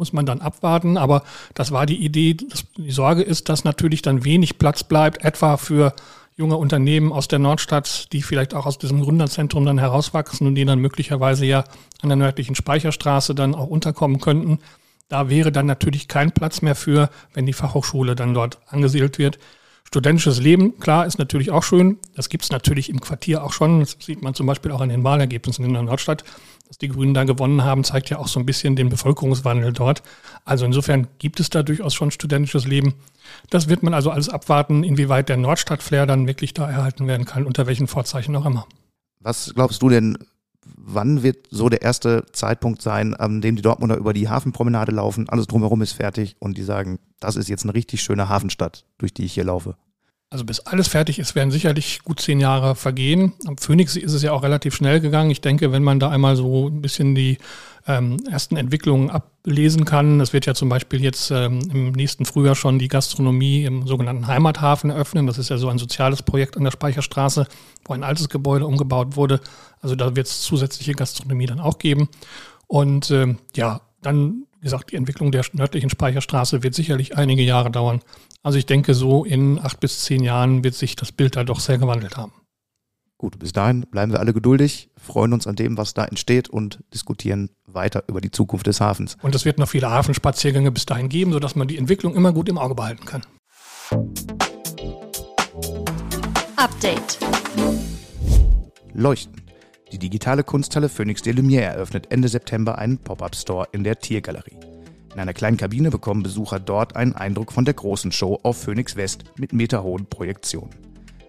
muss 0.00 0.12
man 0.12 0.26
dann 0.26 0.40
abwarten. 0.40 0.96
Aber 0.96 1.22
das 1.54 1.70
war 1.70 1.86
die 1.86 2.04
Idee. 2.04 2.36
Die 2.76 2.90
Sorge 2.90 3.22
ist, 3.22 3.48
dass 3.48 3.62
natürlich 3.62 4.02
dann 4.02 4.24
wenig 4.24 4.58
Platz 4.58 4.82
bleibt, 4.82 5.24
etwa 5.24 5.56
für 5.56 5.94
junge 6.36 6.56
Unternehmen 6.56 7.12
aus 7.12 7.28
der 7.28 7.38
Nordstadt, 7.38 8.12
die 8.12 8.22
vielleicht 8.22 8.54
auch 8.54 8.66
aus 8.66 8.78
diesem 8.78 9.02
Gründerzentrum 9.02 9.64
dann 9.66 9.78
herauswachsen 9.78 10.46
und 10.46 10.54
die 10.54 10.64
dann 10.64 10.78
möglicherweise 10.80 11.44
ja 11.44 11.64
an 12.00 12.08
der 12.08 12.16
nördlichen 12.16 12.54
Speicherstraße 12.54 13.34
dann 13.34 13.54
auch 13.54 13.68
unterkommen 13.68 14.20
könnten. 14.20 14.58
Da 15.08 15.28
wäre 15.28 15.52
dann 15.52 15.66
natürlich 15.66 16.08
kein 16.08 16.32
Platz 16.32 16.62
mehr 16.62 16.74
für, 16.74 17.10
wenn 17.34 17.44
die 17.44 17.52
Fachhochschule 17.52 18.16
dann 18.16 18.32
dort 18.32 18.58
angesiedelt 18.68 19.18
wird. 19.18 19.38
Studentisches 19.92 20.40
Leben, 20.40 20.78
klar, 20.78 21.04
ist 21.04 21.18
natürlich 21.18 21.50
auch 21.50 21.64
schön. 21.64 21.98
Das 22.14 22.28
gibt 22.28 22.44
es 22.44 22.52
natürlich 22.52 22.90
im 22.90 23.00
Quartier 23.00 23.42
auch 23.42 23.52
schon. 23.52 23.80
Das 23.80 23.96
sieht 23.98 24.22
man 24.22 24.34
zum 24.34 24.46
Beispiel 24.46 24.70
auch 24.70 24.80
an 24.80 24.88
den 24.88 25.02
Wahlergebnissen 25.02 25.64
in 25.64 25.72
der 25.72 25.82
Nordstadt. 25.82 26.22
Dass 26.68 26.78
die 26.78 26.86
Grünen 26.86 27.12
da 27.12 27.24
gewonnen 27.24 27.64
haben, 27.64 27.82
zeigt 27.82 28.08
ja 28.08 28.18
auch 28.18 28.28
so 28.28 28.38
ein 28.38 28.46
bisschen 28.46 28.76
den 28.76 28.88
Bevölkerungswandel 28.88 29.72
dort. 29.72 30.04
Also 30.44 30.64
insofern 30.64 31.08
gibt 31.18 31.40
es 31.40 31.50
da 31.50 31.64
durchaus 31.64 31.92
schon 31.92 32.12
studentisches 32.12 32.68
Leben. 32.68 32.94
Das 33.50 33.68
wird 33.68 33.82
man 33.82 33.92
also 33.92 34.12
alles 34.12 34.28
abwarten, 34.28 34.84
inwieweit 34.84 35.28
der 35.28 35.38
Nordstadt-Flair 35.38 36.06
dann 36.06 36.28
wirklich 36.28 36.54
da 36.54 36.70
erhalten 36.70 37.08
werden 37.08 37.26
kann, 37.26 37.44
unter 37.44 37.66
welchen 37.66 37.88
Vorzeichen 37.88 38.36
auch 38.36 38.46
immer. 38.46 38.68
Was 39.18 39.52
glaubst 39.56 39.82
du 39.82 39.88
denn, 39.88 40.18
wann 40.84 41.22
wird 41.22 41.46
so 41.50 41.68
der 41.68 41.82
erste 41.82 42.24
Zeitpunkt 42.32 42.82
sein, 42.82 43.14
an 43.14 43.40
dem 43.40 43.56
die 43.56 43.62
Dortmunder 43.62 43.96
über 43.96 44.12
die 44.12 44.28
Hafenpromenade 44.28 44.92
laufen, 44.92 45.28
alles 45.28 45.46
drumherum 45.46 45.82
ist 45.82 45.92
fertig 45.92 46.36
und 46.38 46.56
die 46.56 46.62
sagen, 46.62 46.98
das 47.20 47.36
ist 47.36 47.48
jetzt 47.48 47.64
eine 47.64 47.74
richtig 47.74 48.02
schöne 48.02 48.28
Hafenstadt, 48.28 48.84
durch 48.98 49.12
die 49.12 49.24
ich 49.24 49.34
hier 49.34 49.44
laufe? 49.44 49.76
Also 50.32 50.44
bis 50.44 50.60
alles 50.60 50.86
fertig 50.86 51.18
ist, 51.18 51.34
werden 51.34 51.50
sicherlich 51.50 52.04
gut 52.04 52.20
zehn 52.20 52.38
Jahre 52.38 52.76
vergehen. 52.76 53.32
Am 53.48 53.58
Phoenix 53.58 53.96
ist 53.96 54.12
es 54.12 54.22
ja 54.22 54.30
auch 54.30 54.44
relativ 54.44 54.76
schnell 54.76 55.00
gegangen. 55.00 55.32
Ich 55.32 55.40
denke, 55.40 55.72
wenn 55.72 55.82
man 55.82 55.98
da 55.98 56.08
einmal 56.08 56.36
so 56.36 56.68
ein 56.68 56.80
bisschen 56.80 57.16
die 57.16 57.38
ähm, 57.88 58.16
ersten 58.30 58.56
Entwicklungen 58.56 59.10
ablesen 59.10 59.84
kann, 59.84 60.20
es 60.20 60.32
wird 60.32 60.46
ja 60.46 60.54
zum 60.54 60.68
Beispiel 60.68 61.02
jetzt 61.02 61.32
ähm, 61.32 61.60
im 61.72 61.90
nächsten 61.90 62.26
Frühjahr 62.26 62.54
schon 62.54 62.78
die 62.78 62.86
Gastronomie 62.86 63.64
im 63.64 63.88
sogenannten 63.88 64.28
Heimathafen 64.28 64.90
eröffnen. 64.90 65.26
Das 65.26 65.36
ist 65.36 65.50
ja 65.50 65.58
so 65.58 65.68
ein 65.68 65.78
soziales 65.78 66.22
Projekt 66.22 66.56
an 66.56 66.62
der 66.62 66.70
Speicherstraße, 66.70 67.48
wo 67.84 67.94
ein 67.94 68.04
altes 68.04 68.28
Gebäude 68.28 68.68
umgebaut 68.68 69.16
wurde. 69.16 69.40
Also 69.82 69.96
da 69.96 70.14
wird 70.14 70.28
es 70.28 70.42
zusätzliche 70.42 70.92
Gastronomie 70.92 71.46
dann 71.46 71.58
auch 71.58 71.78
geben. 71.78 72.08
Und 72.68 73.10
ähm, 73.10 73.38
ja, 73.56 73.80
dann 74.00 74.44
wie 74.60 74.64
gesagt, 74.64 74.92
die 74.92 74.96
Entwicklung 74.96 75.32
der 75.32 75.44
nördlichen 75.54 75.88
Speicherstraße 75.88 76.62
wird 76.62 76.74
sicherlich 76.74 77.16
einige 77.16 77.42
Jahre 77.42 77.70
dauern. 77.70 78.02
Also 78.42 78.56
ich 78.56 78.64
denke, 78.64 78.94
so 78.94 79.24
in 79.24 79.58
acht 79.58 79.80
bis 79.80 80.02
zehn 80.02 80.22
Jahren 80.22 80.64
wird 80.64 80.74
sich 80.74 80.96
das 80.96 81.12
Bild 81.12 81.36
da 81.36 81.44
doch 81.44 81.60
sehr 81.60 81.76
gewandelt 81.76 82.16
haben. 82.16 82.32
Gut, 83.18 83.38
bis 83.38 83.52
dahin 83.52 83.82
bleiben 83.82 84.12
wir 84.12 84.20
alle 84.20 84.32
geduldig, 84.32 84.88
freuen 84.96 85.34
uns 85.34 85.46
an 85.46 85.54
dem, 85.54 85.76
was 85.76 85.92
da 85.92 86.06
entsteht 86.06 86.48
und 86.48 86.82
diskutieren 86.94 87.50
weiter 87.66 88.04
über 88.06 88.22
die 88.22 88.30
Zukunft 88.30 88.66
des 88.66 88.80
Hafens. 88.80 89.18
Und 89.20 89.34
es 89.34 89.44
wird 89.44 89.58
noch 89.58 89.68
viele 89.68 89.90
Hafenspaziergänge 89.90 90.72
bis 90.72 90.86
dahin 90.86 91.10
geben, 91.10 91.32
sodass 91.32 91.54
man 91.54 91.68
die 91.68 91.76
Entwicklung 91.76 92.14
immer 92.14 92.32
gut 92.32 92.48
im 92.48 92.56
Auge 92.56 92.74
behalten 92.74 93.04
kann. 93.04 93.26
Update. 96.56 97.18
Leuchten. 98.94 99.42
Die 99.92 99.98
digitale 99.98 100.44
Kunsthalle 100.44 100.88
Phoenix 100.88 101.20
de 101.20 101.34
Lumière 101.34 101.72
eröffnet 101.72 102.10
Ende 102.10 102.28
September 102.28 102.78
einen 102.78 102.96
Pop-up-Store 102.96 103.68
in 103.72 103.84
der 103.84 103.98
Tiergalerie. 103.98 104.56
In 105.12 105.20
einer 105.20 105.34
kleinen 105.34 105.56
Kabine 105.56 105.90
bekommen 105.90 106.22
Besucher 106.22 106.60
dort 106.60 106.94
einen 106.96 107.14
Eindruck 107.14 107.52
von 107.52 107.64
der 107.64 107.74
großen 107.74 108.12
Show 108.12 108.38
auf 108.42 108.62
Phoenix 108.62 108.96
West 108.96 109.24
mit 109.36 109.52
meterhohen 109.52 110.06
Projektionen. 110.06 110.70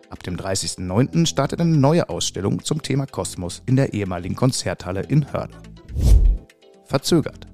Ab 0.09 0.23
dem 0.23 0.35
30.09. 0.35 1.25
startet 1.25 1.61
eine 1.61 1.77
neue 1.77 2.09
Ausstellung 2.09 2.63
zum 2.63 2.81
Thema 2.81 3.05
Kosmos 3.05 3.63
in 3.65 3.77
der 3.77 3.93
ehemaligen 3.93 4.35
Konzerthalle 4.35 5.01
in 5.03 5.31
Hörde. 5.31 5.57
Verzögert. 6.85 7.47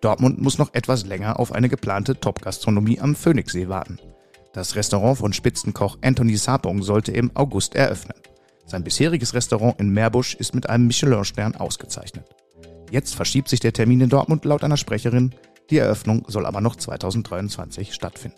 Dortmund 0.00 0.40
muss 0.40 0.58
noch 0.58 0.74
etwas 0.74 1.06
länger 1.06 1.38
auf 1.38 1.52
eine 1.52 1.68
geplante 1.68 2.18
Top-Gastronomie 2.18 3.00
am 3.00 3.14
Phoenixsee 3.14 3.68
warten. 3.68 3.98
Das 4.52 4.74
Restaurant 4.74 5.18
von 5.18 5.32
Spitzenkoch 5.32 5.98
Anthony 6.02 6.36
Sapong 6.36 6.82
sollte 6.82 7.12
im 7.12 7.30
August 7.34 7.76
eröffnen. 7.76 8.16
Sein 8.66 8.82
bisheriges 8.82 9.34
Restaurant 9.34 9.78
in 9.78 9.90
Meerbusch 9.90 10.34
ist 10.34 10.54
mit 10.54 10.68
einem 10.68 10.88
Michelin-Stern 10.88 11.54
ausgezeichnet. 11.54 12.24
Jetzt 12.90 13.14
verschiebt 13.14 13.48
sich 13.48 13.60
der 13.60 13.72
Termin 13.72 14.00
in 14.00 14.08
Dortmund 14.08 14.44
laut 14.44 14.64
einer 14.64 14.76
Sprecherin. 14.76 15.34
Die 15.70 15.78
Eröffnung 15.78 16.24
soll 16.26 16.46
aber 16.46 16.60
noch 16.60 16.74
2023 16.74 17.94
stattfinden. 17.94 18.36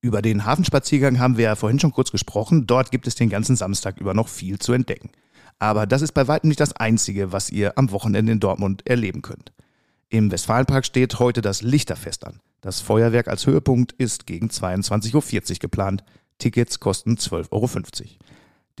Über 0.00 0.22
den 0.22 0.46
Hafenspaziergang 0.46 1.18
haben 1.18 1.36
wir 1.36 1.44
ja 1.44 1.56
vorhin 1.56 1.78
schon 1.78 1.92
kurz 1.92 2.10
gesprochen. 2.10 2.66
Dort 2.66 2.90
gibt 2.90 3.06
es 3.06 3.16
den 3.16 3.28
ganzen 3.28 3.54
Samstag 3.54 4.00
über 4.00 4.14
noch 4.14 4.28
viel 4.28 4.58
zu 4.58 4.72
entdecken. 4.72 5.10
Aber 5.58 5.86
das 5.86 6.00
ist 6.00 6.12
bei 6.12 6.26
weitem 6.26 6.48
nicht 6.48 6.60
das 6.60 6.72
Einzige, 6.72 7.32
was 7.32 7.50
ihr 7.50 7.76
am 7.76 7.90
Wochenende 7.90 8.32
in 8.32 8.40
Dortmund 8.40 8.86
erleben 8.86 9.20
könnt. 9.20 9.52
Im 10.08 10.30
Westfalenpark 10.32 10.86
steht 10.86 11.18
heute 11.18 11.42
das 11.42 11.60
Lichterfest 11.60 12.26
an. 12.26 12.40
Das 12.62 12.80
Feuerwerk 12.80 13.28
als 13.28 13.46
Höhepunkt 13.46 13.92
ist 13.92 14.26
gegen 14.26 14.48
22.40 14.48 15.52
Uhr 15.52 15.58
geplant. 15.60 16.02
Tickets 16.38 16.80
kosten 16.80 17.16
12,50 17.16 17.50
Euro. 17.52 17.68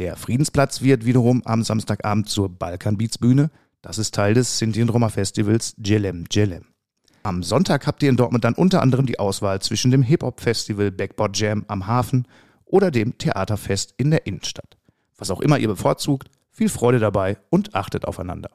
Der 0.00 0.16
Friedensplatz 0.16 0.80
wird 0.80 1.04
wiederum 1.04 1.42
am 1.44 1.62
Samstagabend 1.62 2.26
zur 2.26 2.48
Balkan 2.48 2.96
Beats 2.96 3.18
Bühne. 3.18 3.50
Das 3.82 3.98
ist 3.98 4.14
Teil 4.14 4.32
des 4.32 4.56
Sinti 4.56 4.80
und 4.80 4.88
Roma 4.88 5.10
Festivals 5.10 5.74
Jelem 5.76 6.24
Jelem. 6.30 6.64
Am 7.22 7.42
Sonntag 7.42 7.86
habt 7.86 8.02
ihr 8.02 8.08
in 8.08 8.16
Dortmund 8.16 8.44
dann 8.44 8.54
unter 8.54 8.80
anderem 8.80 9.04
die 9.04 9.18
Auswahl 9.18 9.60
zwischen 9.60 9.90
dem 9.90 10.02
Hip-Hop-Festival 10.02 10.90
Backboard 10.90 11.36
Jam 11.38 11.66
am 11.68 11.86
Hafen 11.86 12.26
oder 12.64 12.90
dem 12.90 13.18
Theaterfest 13.18 13.92
in 13.98 14.10
der 14.10 14.26
Innenstadt. 14.26 14.78
Was 15.18 15.30
auch 15.30 15.42
immer 15.42 15.58
ihr 15.58 15.68
bevorzugt, 15.68 16.30
viel 16.50 16.70
Freude 16.70 16.98
dabei 16.98 17.36
und 17.50 17.74
achtet 17.74 18.06
aufeinander. 18.06 18.52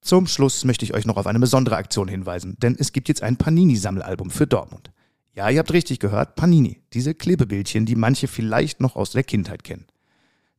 Zum 0.00 0.26
Schluss 0.26 0.64
möchte 0.64 0.84
ich 0.84 0.92
euch 0.92 1.06
noch 1.06 1.18
auf 1.18 1.28
eine 1.28 1.38
besondere 1.38 1.76
Aktion 1.76 2.08
hinweisen, 2.08 2.56
denn 2.58 2.74
es 2.76 2.90
gibt 2.90 3.06
jetzt 3.06 3.22
ein 3.22 3.36
Panini-Sammelalbum 3.36 4.30
für 4.30 4.48
Dortmund. 4.48 4.90
Ja, 5.38 5.48
ihr 5.50 5.60
habt 5.60 5.72
richtig 5.72 6.00
gehört, 6.00 6.34
Panini, 6.34 6.80
diese 6.92 7.14
Klebebildchen, 7.14 7.86
die 7.86 7.94
manche 7.94 8.26
vielleicht 8.26 8.80
noch 8.80 8.96
aus 8.96 9.12
der 9.12 9.22
Kindheit 9.22 9.62
kennen. 9.62 9.86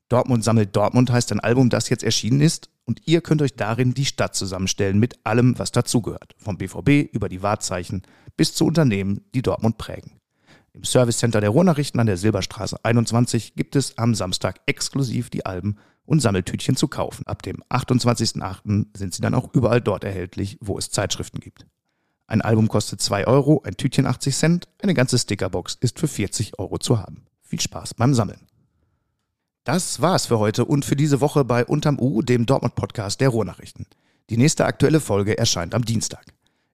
Dortmund 0.07 0.41
sammelt 0.41 0.73
Dortmund 0.73 1.11
heißt 1.11 1.33
ein 1.33 1.41
Album, 1.41 1.69
das 1.69 1.89
jetzt 1.89 2.05
erschienen 2.05 2.39
ist 2.39 2.69
und 2.85 3.01
ihr 3.05 3.19
könnt 3.19 3.41
euch 3.41 3.57
darin 3.57 3.93
die 3.93 4.05
Stadt 4.05 4.35
zusammenstellen 4.35 4.97
mit 4.97 5.19
allem, 5.25 5.59
was 5.59 5.73
dazugehört. 5.73 6.33
Vom 6.37 6.57
BVB 6.57 7.13
über 7.13 7.27
die 7.27 7.41
Wahrzeichen 7.41 8.03
bis 8.37 8.55
zu 8.55 8.67
Unternehmen, 8.67 9.25
die 9.35 9.41
Dortmund 9.41 9.77
prägen. 9.77 10.13
Im 10.71 10.85
Service 10.85 11.17
Center 11.17 11.41
der 11.41 11.49
Ruhrnachrichten 11.49 11.99
an 11.99 12.07
der 12.07 12.15
Silberstraße 12.15 12.77
21 12.81 13.55
gibt 13.55 13.75
es 13.75 13.97
am 13.97 14.15
Samstag 14.15 14.61
exklusiv 14.65 15.29
die 15.29 15.45
Alben 15.45 15.75
und 16.05 16.21
Sammeltütchen 16.21 16.77
zu 16.77 16.87
kaufen. 16.87 17.27
Ab 17.27 17.41
dem 17.41 17.61
28.08. 17.69 18.85
sind 18.95 19.13
sie 19.13 19.21
dann 19.21 19.33
auch 19.33 19.53
überall 19.53 19.81
dort 19.81 20.05
erhältlich, 20.05 20.57
wo 20.61 20.77
es 20.77 20.89
Zeitschriften 20.89 21.41
gibt. 21.41 21.65
Ein 22.29 22.43
Album 22.43 22.67
kostet 22.67 23.01
2 23.01 23.25
Euro, 23.25 23.63
ein 23.65 23.75
Tütchen 23.75 24.05
80 24.05 24.37
Cent, 24.37 24.67
eine 24.83 24.93
ganze 24.93 25.17
Stickerbox 25.17 25.79
ist 25.81 25.97
für 25.97 26.07
40 26.07 26.59
Euro 26.59 26.77
zu 26.77 26.99
haben. 26.99 27.25
Viel 27.41 27.59
Spaß 27.59 27.95
beim 27.95 28.13
Sammeln. 28.13 28.41
Das 29.63 29.99
war's 29.99 30.27
für 30.27 30.37
heute 30.37 30.65
und 30.65 30.85
für 30.85 30.95
diese 30.95 31.21
Woche 31.21 31.43
bei 31.43 31.65
Unterm 31.65 31.99
U, 31.99 32.21
dem 32.21 32.45
Dortmund-Podcast 32.45 33.19
der 33.19 33.29
Ruhrnachrichten. 33.29 33.87
Die 34.29 34.37
nächste 34.37 34.65
aktuelle 34.65 34.99
Folge 34.99 35.39
erscheint 35.39 35.73
am 35.73 35.83
Dienstag. 35.83 36.23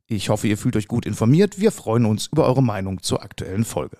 Ich 0.07 0.27
hoffe, 0.27 0.49
ihr 0.49 0.57
fühlt 0.57 0.75
euch 0.75 0.89
gut 0.89 1.05
informiert. 1.05 1.57
Wir 1.57 1.71
freuen 1.71 2.05
uns 2.05 2.27
über 2.27 2.47
eure 2.47 2.61
Meinung 2.61 3.01
zur 3.01 3.23
aktuellen 3.23 3.63
Folge. 3.63 3.97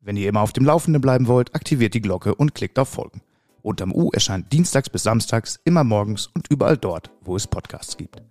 Wenn 0.00 0.16
ihr 0.16 0.30
immer 0.30 0.40
auf 0.40 0.54
dem 0.54 0.64
Laufenden 0.64 1.02
bleiben 1.02 1.26
wollt, 1.26 1.54
aktiviert 1.54 1.92
die 1.92 2.00
Glocke 2.00 2.34
und 2.34 2.54
klickt 2.54 2.78
auf 2.78 2.88
Folgen. 2.88 3.20
Unterm 3.60 3.92
U 3.92 4.08
erscheint 4.12 4.50
dienstags 4.50 4.88
bis 4.88 5.02
samstags 5.02 5.60
immer 5.64 5.84
morgens 5.84 6.28
und 6.28 6.48
überall 6.48 6.78
dort, 6.78 7.10
wo 7.20 7.36
es 7.36 7.46
Podcasts 7.46 7.98
gibt. 7.98 8.22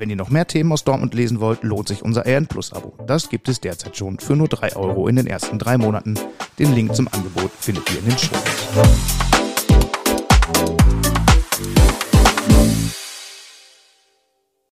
Wenn 0.00 0.08
ihr 0.08 0.16
noch 0.16 0.30
mehr 0.30 0.46
Themen 0.46 0.72
aus 0.72 0.82
Dortmund 0.82 1.12
lesen 1.12 1.40
wollt, 1.40 1.62
lohnt 1.62 1.88
sich 1.88 2.02
unser 2.02 2.24
RN 2.24 2.46
Plus 2.46 2.72
Abo. 2.72 2.94
Das 3.06 3.28
gibt 3.28 3.50
es 3.50 3.60
derzeit 3.60 3.98
schon 3.98 4.18
für 4.18 4.34
nur 4.34 4.48
3 4.48 4.74
Euro 4.76 5.06
in 5.08 5.16
den 5.16 5.26
ersten 5.26 5.58
drei 5.58 5.76
Monaten. 5.76 6.18
Den 6.58 6.74
Link 6.74 6.94
zum 6.94 7.06
Angebot 7.08 7.50
findet 7.60 7.90
ihr 7.90 7.98
in 7.98 8.06
den 8.06 8.18
Show. 8.18 9.29